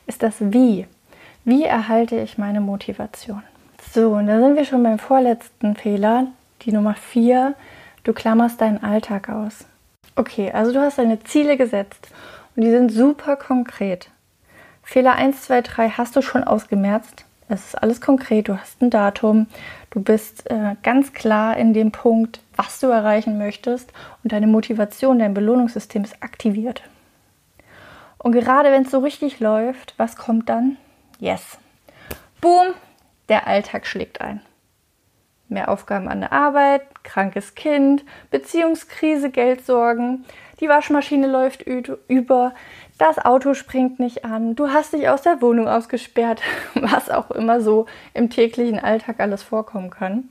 ist 0.08 0.24
das 0.24 0.36
Wie. 0.40 0.88
Wie 1.46 1.64
erhalte 1.64 2.20
ich 2.20 2.38
meine 2.38 2.60
Motivation? 2.60 3.44
So, 3.94 4.12
und 4.12 4.28
da 4.28 4.40
sind 4.40 4.56
wir 4.56 4.66
schon 4.66 4.84
beim 4.84 5.00
vorletzten 5.00 5.76
Fehler, 5.76 6.28
die 6.64 6.72
Nummer 6.72 6.94
4. 6.94 7.56
Du 8.04 8.14
klammerst 8.14 8.62
deinen 8.62 8.84
Alltag 8.84 9.30
aus. 9.30 9.66
Okay, 10.16 10.52
also 10.52 10.74
du 10.74 10.82
hast 10.82 10.98
deine 10.98 11.24
Ziele 11.24 11.58
gesetzt 11.58 12.10
und 12.56 12.64
die 12.64 12.70
sind 12.70 12.92
super 12.92 13.36
konkret. 13.36 14.10
Fehler 14.84 15.16
1, 15.16 15.44
2, 15.44 15.62
3 15.62 15.90
hast 15.90 16.16
du 16.16 16.22
schon 16.22 16.44
ausgemerzt. 16.44 17.26
Es 17.50 17.68
ist 17.68 17.76
alles 17.82 18.02
konkret, 18.02 18.50
du 18.50 18.60
hast 18.60 18.82
ein 18.82 18.90
Datum, 18.90 19.48
du 19.90 20.02
bist 20.02 20.50
äh, 20.52 20.76
ganz 20.84 21.14
klar 21.14 21.56
in 21.56 21.74
dem 21.74 21.92
Punkt, 21.92 22.42
was 22.56 22.80
du 22.80 22.88
erreichen 22.88 23.38
möchtest 23.38 23.94
und 24.24 24.34
deine 24.34 24.48
Motivation, 24.48 25.20
dein 25.20 25.34
Belohnungssystem 25.34 26.04
ist 26.04 26.22
aktiviert. 26.22 26.84
Und 28.18 28.34
gerade 28.34 28.72
wenn 28.72 28.84
es 28.84 28.92
so 28.92 29.00
richtig 29.00 29.40
läuft, 29.40 29.94
was 29.98 30.18
kommt 30.18 30.50
dann? 30.50 30.76
Yes. 31.20 31.58
Boom, 32.42 32.74
der 33.30 33.48
Alltag 33.48 33.86
schlägt 33.86 34.22
ein. 34.22 34.42
Mehr 35.50 35.70
Aufgaben 35.70 36.10
an 36.10 36.20
der 36.20 36.34
Arbeit, 36.34 36.82
krankes 37.04 37.56
Kind, 37.56 38.04
Beziehungskrise, 38.32 39.30
Geldsorgen, 39.30 40.26
die 40.60 40.68
Waschmaschine 40.68 41.28
läuft 41.28 41.62
über, 41.62 42.54
das 42.98 43.20
Auto 43.20 43.54
springt 43.54 44.00
nicht 44.00 44.26
an, 44.26 44.56
du 44.56 44.70
hast 44.70 44.94
dich 44.94 45.08
aus 45.08 45.22
der 45.22 45.42
Wohnung 45.42 45.68
ausgesperrt, 45.68 46.42
was 46.74 47.10
auch 47.10 47.32
immer 47.32 47.62
so 47.62 47.86
im 48.14 48.30
täglichen 48.30 48.80
Alltag 48.80 49.20
alles 49.20 49.44
vorkommen 49.44 49.90
kann. 49.90 50.30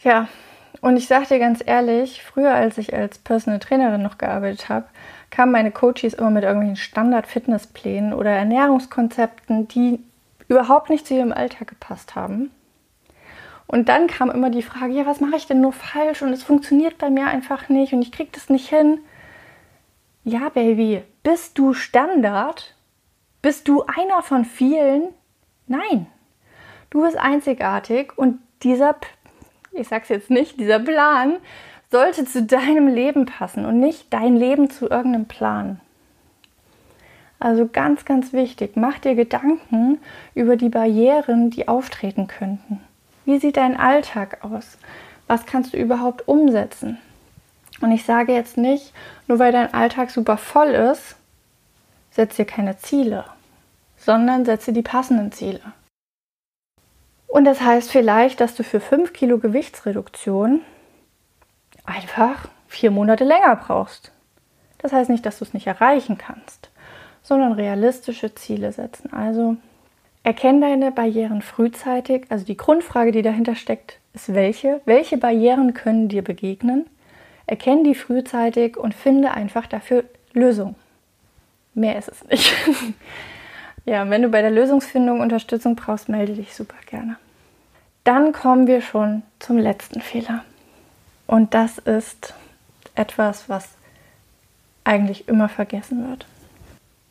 Ja, 0.00 0.28
und 0.80 0.96
ich 0.96 1.06
sage 1.06 1.26
dir 1.26 1.38
ganz 1.38 1.62
ehrlich, 1.64 2.22
früher 2.22 2.54
als 2.54 2.78
ich 2.78 2.94
als 2.94 3.18
Personal 3.18 3.60
Trainerin 3.60 4.02
noch 4.02 4.18
gearbeitet 4.18 4.68
habe, 4.68 4.86
kamen 5.30 5.52
meine 5.52 5.70
Coaches 5.70 6.14
immer 6.14 6.30
mit 6.30 6.42
irgendwelchen 6.42 6.76
Standard-Fitnessplänen 6.76 8.12
oder 8.12 8.30
Ernährungskonzepten, 8.30 9.68
die 9.68 10.00
überhaupt 10.50 10.90
nicht 10.90 11.06
zu 11.06 11.14
ihrem 11.14 11.32
Alltag 11.32 11.68
gepasst 11.68 12.16
haben. 12.16 12.50
Und 13.68 13.88
dann 13.88 14.08
kam 14.08 14.30
immer 14.30 14.50
die 14.50 14.62
Frage, 14.62 14.92
ja, 14.92 15.06
was 15.06 15.20
mache 15.20 15.36
ich 15.36 15.46
denn 15.46 15.60
nur 15.60 15.72
falsch 15.72 16.22
und 16.22 16.32
es 16.32 16.42
funktioniert 16.42 16.98
bei 16.98 17.08
mir 17.08 17.28
einfach 17.28 17.68
nicht 17.68 17.92
und 17.92 18.02
ich 18.02 18.10
kriege 18.10 18.30
das 18.32 18.50
nicht 18.50 18.68
hin. 18.68 18.98
Ja, 20.24 20.48
Baby, 20.48 21.04
bist 21.22 21.56
du 21.56 21.72
Standard? 21.72 22.74
Bist 23.42 23.68
du 23.68 23.84
einer 23.84 24.22
von 24.22 24.44
vielen? 24.44 25.04
Nein. 25.68 26.08
Du 26.90 27.02
bist 27.02 27.16
einzigartig 27.16 28.18
und 28.18 28.40
dieser, 28.64 28.96
ich 29.70 29.86
sag's 29.86 30.08
jetzt 30.08 30.30
nicht, 30.30 30.58
dieser 30.58 30.80
Plan 30.80 31.36
sollte 31.92 32.24
zu 32.24 32.42
deinem 32.42 32.88
Leben 32.88 33.26
passen 33.26 33.64
und 33.64 33.78
nicht 33.78 34.12
dein 34.12 34.36
Leben 34.36 34.68
zu 34.68 34.90
irgendeinem 34.90 35.26
Plan. 35.26 35.80
Also 37.40 37.66
ganz, 37.66 38.04
ganz 38.04 38.34
wichtig, 38.34 38.72
mach 38.76 38.98
dir 38.98 39.14
Gedanken 39.14 39.98
über 40.34 40.56
die 40.56 40.68
Barrieren, 40.68 41.48
die 41.48 41.68
auftreten 41.68 42.26
könnten. 42.26 42.82
Wie 43.24 43.38
sieht 43.38 43.56
dein 43.56 43.78
Alltag 43.78 44.44
aus? 44.44 44.76
Was 45.26 45.46
kannst 45.46 45.72
du 45.72 45.78
überhaupt 45.78 46.28
umsetzen? 46.28 46.98
Und 47.80 47.92
ich 47.92 48.04
sage 48.04 48.34
jetzt 48.34 48.58
nicht, 48.58 48.92
nur 49.26 49.38
weil 49.38 49.52
dein 49.52 49.72
Alltag 49.72 50.10
super 50.10 50.36
voll 50.36 50.68
ist, 50.68 51.16
setze 52.10 52.42
dir 52.42 52.44
keine 52.44 52.76
Ziele, 52.76 53.24
sondern 53.96 54.44
setze 54.44 54.74
die 54.74 54.82
passenden 54.82 55.32
Ziele. 55.32 55.62
Und 57.26 57.46
das 57.46 57.62
heißt 57.62 57.90
vielleicht, 57.90 58.40
dass 58.40 58.54
du 58.54 58.64
für 58.64 58.80
5 58.80 59.14
Kilo 59.14 59.38
Gewichtsreduktion 59.38 60.60
einfach 61.86 62.48
vier 62.68 62.90
Monate 62.90 63.24
länger 63.24 63.56
brauchst. 63.56 64.12
Das 64.78 64.92
heißt 64.92 65.08
nicht, 65.08 65.24
dass 65.24 65.38
du 65.38 65.44
es 65.44 65.54
nicht 65.54 65.66
erreichen 65.66 66.18
kannst 66.18 66.69
sondern 67.22 67.52
realistische 67.52 68.34
Ziele 68.34 68.72
setzen. 68.72 69.12
Also 69.12 69.56
erkenne 70.22 70.60
deine 70.60 70.90
Barrieren 70.90 71.42
frühzeitig. 71.42 72.26
Also 72.28 72.44
die 72.44 72.56
Grundfrage, 72.56 73.12
die 73.12 73.22
dahinter 73.22 73.54
steckt, 73.54 73.98
ist 74.14 74.34
welche? 74.34 74.80
Welche 74.84 75.16
Barrieren 75.16 75.74
können 75.74 76.08
dir 76.08 76.22
begegnen? 76.22 76.86
Erkenne 77.46 77.84
die 77.84 77.94
frühzeitig 77.94 78.76
und 78.76 78.94
finde 78.94 79.32
einfach 79.32 79.66
dafür 79.66 80.04
Lösungen. 80.32 80.76
Mehr 81.74 81.98
ist 81.98 82.08
es 82.08 82.24
nicht. 82.28 82.52
ja, 83.84 84.08
wenn 84.10 84.22
du 84.22 84.28
bei 84.28 84.40
der 84.40 84.50
Lösungsfindung 84.50 85.20
Unterstützung 85.20 85.76
brauchst, 85.76 86.08
melde 86.08 86.34
dich 86.34 86.54
super 86.54 86.76
gerne. 86.86 87.16
Dann 88.04 88.32
kommen 88.32 88.66
wir 88.66 88.80
schon 88.80 89.22
zum 89.38 89.58
letzten 89.58 90.00
Fehler. 90.00 90.44
Und 91.26 91.54
das 91.54 91.78
ist 91.78 92.34
etwas, 92.94 93.48
was 93.48 93.68
eigentlich 94.84 95.28
immer 95.28 95.48
vergessen 95.48 96.08
wird 96.08 96.26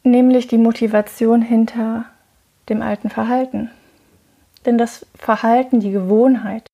nämlich 0.03 0.47
die 0.47 0.57
Motivation 0.57 1.41
hinter 1.41 2.05
dem 2.69 2.81
alten 2.81 3.09
Verhalten. 3.09 3.69
Denn 4.65 4.77
das 4.77 5.05
Verhalten, 5.15 5.79
die 5.79 5.91
Gewohnheit, 5.91 6.67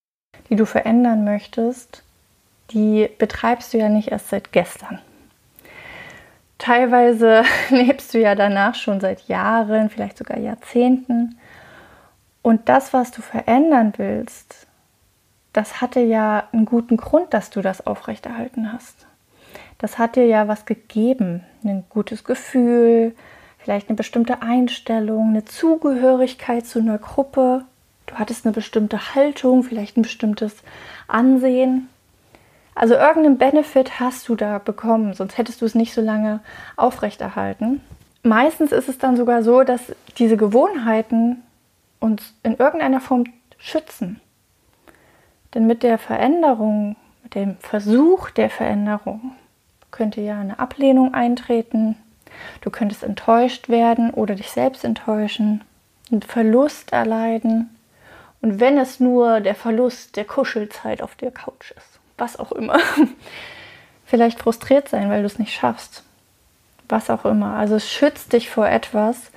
die 0.50 0.56
du 0.56 0.66
verändern 0.66 1.24
möchtest, 1.24 2.04
die 2.72 3.10
betreibst 3.18 3.74
du 3.74 3.78
ja 3.78 3.90
nicht 3.90 4.10
erst 4.10 4.30
seit 4.30 4.52
gestern. 4.52 5.00
Teilweise 6.58 7.44
lebst 7.70 8.14
du 8.14 8.20
ja 8.20 8.36
danach 8.36 8.76
schon 8.76 9.00
seit 9.00 9.28
Jahren, 9.28 9.90
vielleicht 9.90 10.18
sogar 10.18 10.38
Jahrzehnten. 10.38 11.38
Und 12.42 12.70
das, 12.70 12.94
was 12.94 13.12
du 13.12 13.22
verändern 13.22 13.94
willst, 13.98 14.68
das 15.54 15.82
hatte 15.82 16.02
ja 16.02 16.48
einen 16.52 16.66
guten 16.66 16.98
Grund, 16.98 17.34
dass 17.34 17.50
du 17.50 17.62
das 17.62 17.86
aufrechterhalten 17.86 18.72
hast 18.74 19.05
das 19.78 19.98
hat 19.98 20.16
dir 20.16 20.26
ja 20.26 20.48
was 20.48 20.66
gegeben. 20.66 21.44
Ein 21.64 21.84
gutes 21.90 22.24
Gefühl, 22.24 23.16
vielleicht 23.60 23.90
eine 23.90 23.96
bestimmte 23.96 24.42
Einstellung, 24.42 25.30
eine 25.30 25.46
Zugehörigkeit 25.46 26.66
zu 26.66 26.80
einer 26.80 26.98
Gruppe. 26.98 27.66
Du 28.06 28.16
hattest 28.16 28.46
eine 28.46 28.54
bestimmte 28.54 29.16
Haltung, 29.16 29.64
vielleicht 29.64 29.98
ein 29.98 30.04
bestimmtes 30.04 30.56
Ansehen. 31.08 31.90
Also 32.76 32.94
irgendeinen 32.94 33.38
Benefit 33.38 34.00
hast 34.00 34.28
du 34.28 34.36
da 34.36 34.60
bekommen, 34.60 35.14
sonst 35.14 35.38
hättest 35.38 35.62
du 35.62 35.66
es 35.66 35.76
nicht 35.76 35.94
so 35.94 36.02
lange 36.02 36.42
aufrechterhalten. 36.76 37.82
Meistens 38.22 38.72
ist 38.72 38.90
es 38.90 38.98
dann 38.98 39.16
sogar 39.18 39.44
so, 39.44 39.64
dass 39.64 39.96
diese 40.18 40.36
Gewohnheiten 40.36 41.44
uns 42.00 42.34
in 42.44 42.58
irgendeiner 42.58 43.00
Form 43.00 43.26
schützen. 43.58 44.20
Denn 45.54 45.68
mit 45.68 45.84
der 45.84 45.98
Veränderung, 45.98 46.98
mit 47.24 47.36
dem 47.36 47.58
Versuch 47.60 48.30
der 48.30 48.50
Veränderung, 48.50 49.36
könnte 49.96 50.20
ja 50.20 50.40
eine 50.40 50.60
Ablehnung 50.60 51.14
eintreten. 51.14 51.96
Du 52.62 52.70
könntest 52.70 53.02
enttäuscht 53.02 53.70
werden 53.70 54.12
oder 54.12 54.36
dich 54.36 54.52
selbst 54.52 54.84
enttäuschen, 54.84 55.64
einen 56.12 56.22
Verlust 56.22 56.92
erleiden. 56.92 57.70
Und 58.42 58.60
wenn 58.60 58.78
es 58.78 59.00
nur 59.00 59.40
der 59.40 59.56
Verlust 59.56 60.18
der 60.18 60.26
Kuschelzeit 60.26 61.02
auf 61.02 61.16
der 61.16 61.32
Couch 61.32 61.72
ist, 61.72 62.00
was 62.18 62.38
auch 62.38 62.52
immer. 62.52 62.78
Vielleicht 64.06 64.40
frustriert 64.40 64.90
sein, 64.90 65.10
weil 65.10 65.22
du 65.22 65.28
es 65.28 65.40
nicht 65.40 65.54
schaffst. 65.54 66.04
Was 66.90 67.10
auch 67.10 67.26
immer. 67.26 67.56
Also 67.56 67.76
es 67.76 67.90
schützt 67.90 68.34
dich 68.34 68.50
vor 68.50 68.68
etwas 68.68 69.32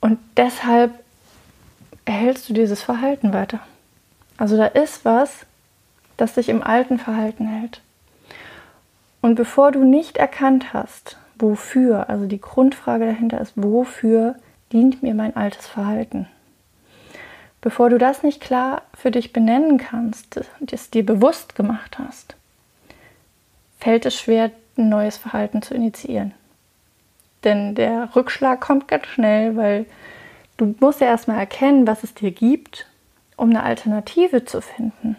und 0.00 0.18
deshalb 0.36 0.92
erhältst 2.04 2.48
du 2.48 2.54
dieses 2.54 2.80
Verhalten 2.80 3.32
weiter. 3.32 3.58
Also 4.38 4.56
da 4.56 4.66
ist 4.66 5.04
was, 5.04 5.46
das 6.16 6.34
dich 6.34 6.48
im 6.48 6.62
alten 6.62 6.98
Verhalten 6.98 7.46
hält. 7.46 7.80
Und 9.22 9.36
bevor 9.36 9.72
du 9.72 9.84
nicht 9.84 10.18
erkannt 10.18 10.74
hast, 10.74 11.16
wofür, 11.36 12.10
also 12.10 12.26
die 12.26 12.40
Grundfrage 12.40 13.06
dahinter 13.06 13.40
ist, 13.40 13.52
wofür 13.56 14.34
dient 14.72 15.02
mir 15.02 15.14
mein 15.14 15.34
altes 15.36 15.66
Verhalten? 15.66 16.26
Bevor 17.60 17.88
du 17.88 17.98
das 17.98 18.24
nicht 18.24 18.40
klar 18.40 18.82
für 18.92 19.12
dich 19.12 19.32
benennen 19.32 19.78
kannst, 19.78 20.40
es 20.70 20.90
dir 20.90 21.06
bewusst 21.06 21.54
gemacht 21.54 21.98
hast, 21.98 22.34
fällt 23.78 24.04
es 24.04 24.16
schwer, 24.16 24.50
ein 24.76 24.88
neues 24.88 25.16
Verhalten 25.16 25.62
zu 25.62 25.74
initiieren. 25.74 26.32
Denn 27.44 27.74
der 27.74 28.14
Rückschlag 28.16 28.60
kommt 28.60 28.88
ganz 28.88 29.06
schnell, 29.06 29.56
weil 29.56 29.86
du 30.56 30.74
musst 30.80 31.00
ja 31.00 31.06
erstmal 31.06 31.38
erkennen, 31.38 31.86
was 31.86 32.02
es 32.02 32.14
dir 32.14 32.32
gibt, 32.32 32.86
um 33.36 33.50
eine 33.50 33.62
Alternative 33.62 34.44
zu 34.44 34.60
finden. 34.60 35.16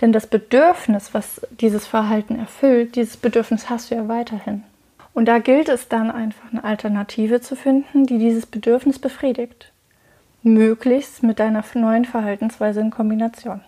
Denn 0.00 0.12
das 0.12 0.26
Bedürfnis, 0.26 1.12
was 1.12 1.42
dieses 1.50 1.86
Verhalten 1.86 2.38
erfüllt, 2.38 2.96
dieses 2.96 3.16
Bedürfnis 3.16 3.68
hast 3.68 3.90
du 3.90 3.96
ja 3.96 4.08
weiterhin. 4.08 4.64
Und 5.12 5.26
da 5.26 5.38
gilt 5.38 5.68
es 5.68 5.88
dann 5.88 6.10
einfach 6.10 6.50
eine 6.52 6.64
Alternative 6.64 7.40
zu 7.40 7.56
finden, 7.56 8.06
die 8.06 8.18
dieses 8.18 8.46
Bedürfnis 8.46 8.98
befriedigt. 8.98 9.72
Möglichst 10.42 11.22
mit 11.22 11.38
deiner 11.38 11.64
neuen 11.74 12.06
Verhaltensweise 12.06 12.80
in 12.80 12.90
Kombination. 12.90 13.60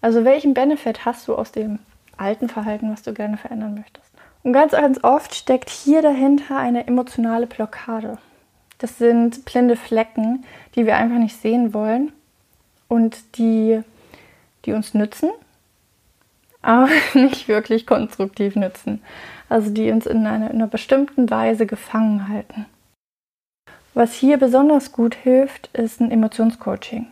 Also 0.00 0.24
welchen 0.24 0.54
Benefit 0.54 1.04
hast 1.04 1.26
du 1.26 1.34
aus 1.34 1.50
dem 1.50 1.78
alten 2.16 2.48
Verhalten, 2.48 2.92
was 2.92 3.02
du 3.02 3.12
gerne 3.12 3.38
verändern 3.38 3.74
möchtest? 3.74 4.12
Und 4.42 4.52
ganz, 4.52 4.72
ganz 4.72 5.02
oft 5.02 5.34
steckt 5.34 5.70
hier 5.70 6.02
dahinter 6.02 6.58
eine 6.58 6.86
emotionale 6.86 7.46
Blockade. 7.46 8.18
Das 8.78 8.98
sind 8.98 9.46
blinde 9.46 9.76
Flecken, 9.76 10.44
die 10.74 10.84
wir 10.84 10.96
einfach 10.96 11.18
nicht 11.18 11.40
sehen 11.40 11.72
wollen 11.72 12.12
und 12.86 13.38
die, 13.38 13.80
die 14.64 14.72
uns 14.72 14.94
nützen, 14.94 15.30
aber 16.62 16.88
nicht 17.14 17.48
wirklich 17.48 17.86
konstruktiv 17.86 18.56
nützen. 18.56 19.02
Also 19.48 19.70
die 19.70 19.90
uns 19.90 20.06
in 20.06 20.26
einer, 20.26 20.50
in 20.50 20.56
einer 20.56 20.66
bestimmten 20.66 21.30
Weise 21.30 21.66
gefangen 21.66 22.28
halten. 22.28 22.66
Was 23.92 24.14
hier 24.14 24.38
besonders 24.38 24.90
gut 24.90 25.14
hilft, 25.14 25.68
ist 25.72 26.00
ein 26.00 26.10
Emotionscoaching. 26.10 27.06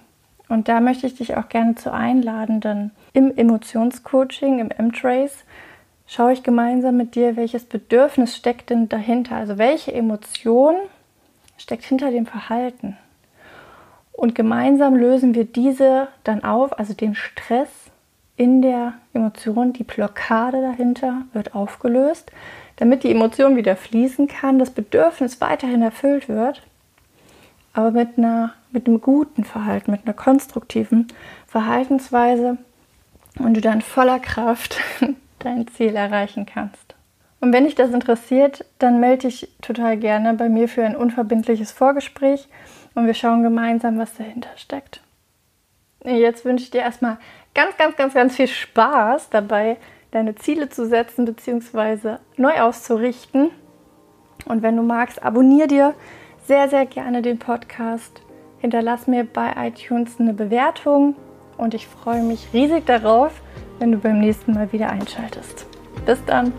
Und 0.49 0.69
da 0.69 0.81
möchte 0.81 1.07
ich 1.07 1.15
dich 1.15 1.37
auch 1.37 1.49
gerne 1.49 1.77
zu 1.77 1.93
einladen, 1.93 2.61
denn 2.61 2.91
im 3.13 3.35
Emotionscoaching, 3.37 4.59
im 4.59 4.71
M-Trace, 4.71 5.45
schaue 6.07 6.33
ich 6.33 6.43
gemeinsam 6.43 6.97
mit 6.97 7.15
dir, 7.15 7.37
welches 7.37 7.65
Bedürfnis 7.65 8.37
steckt 8.37 8.71
denn 8.71 8.89
dahinter. 8.89 9.37
Also 9.37 9.59
welche 9.59 9.95
Emotion 9.95 10.75
steckt 11.57 11.85
hinter 11.85 12.11
dem 12.11 12.27
Verhalten. 12.27 12.97
Und 14.13 14.35
gemeinsam 14.35 14.95
lösen 14.95 15.35
wir 15.35 15.45
diese 15.45 16.09
dann 16.25 16.45
auf, 16.45 16.79
also 16.79 16.95
den 16.95 17.15
Stress 17.15 17.69
in 18.37 18.63
der 18.63 18.95
Emotion, 19.13 19.73
die 19.73 19.85
Blockade 19.85 20.61
dahinter 20.61 21.23
wird 21.33 21.55
aufgelöst, 21.55 22.31
damit 22.77 23.05
die 23.05 23.11
Emotion 23.11 23.57
wieder 23.57 23.77
fließen 23.77 24.29
kann, 24.29 24.59
das 24.59 24.71
Bedürfnis 24.71 25.41
weiterhin 25.41 25.83
erfüllt 25.83 26.29
wird, 26.29 26.63
aber 27.75 27.91
mit, 27.91 28.19
einer, 28.19 28.55
mit 28.71 28.87
einem 28.87 29.01
guten 29.01 29.45
Verhalten, 29.45 29.91
mit 29.91 30.03
einer 30.05 30.15
konstruktiven 30.15 31.09
Verhaltensweise. 31.47 32.59
Und 33.39 33.55
du 33.55 33.63
dann 33.63 33.81
voller 33.81 34.19
Kraft 34.19 34.79
dein 35.39 35.67
Ziel 35.69 35.97
erreichen 35.97 36.45
kannst. 36.45 36.95
Und 37.41 37.53
wenn 37.53 37.65
dich 37.65 37.75
das 37.75 37.91
interessiert, 37.91 38.65
dann 38.79 39.01
melde 39.01 39.29
dich 39.29 39.49
total 39.63 39.97
gerne 39.97 40.35
bei 40.35 40.49
mir 40.49 40.69
für 40.69 40.85
ein 40.85 40.95
unverbindliches 40.95 41.73
Vorgespräch 41.73 42.47
und 42.95 43.07
wir 43.07 43.15
schauen 43.15 43.43
gemeinsam, 43.43 43.99
was 43.99 44.15
dahinter 44.17 44.51
steckt. 44.57 45.01
Jetzt 46.05 46.45
wünsche 46.45 46.65
ich 46.65 46.71
dir 46.71 46.81
erstmal 46.81 47.19
ganz, 47.55 47.77
ganz, 47.77 47.97
ganz, 47.97 48.15
ganz 48.15 48.37
viel 48.37 48.49
Spaß 48.49 49.31
dabei, 49.31 49.77
deine 50.11 50.35
Ziele 50.35 50.69
zu 50.69 50.87
setzen 50.87 51.25
bzw. 51.25 52.17
neu 52.37 52.61
auszurichten. 52.61 53.51
Und 54.47 54.63
wenn 54.63 54.77
du 54.77 54.83
magst, 54.83 55.23
abonniere 55.23 55.69
dir 55.69 55.95
sehr, 56.47 56.69
sehr 56.69 56.87
gerne 56.87 57.23
den 57.23 57.39
Podcast. 57.39 58.23
Hinterlass 58.59 59.07
mir 59.07 59.25
bei 59.25 59.53
iTunes 59.57 60.19
eine 60.19 60.35
Bewertung 60.35 61.17
und 61.57 61.75
ich 61.75 61.87
freue 61.87 62.23
mich 62.23 62.49
riesig 62.53 62.87
darauf, 62.87 63.41
wenn 63.79 63.93
du 63.93 63.99
beim 63.99 64.21
nächsten 64.21 64.55
Mal 64.55 64.73
wieder 64.73 64.91
einschaltest. 64.91 65.67
Bis 66.05 66.25
dann! 66.25 66.53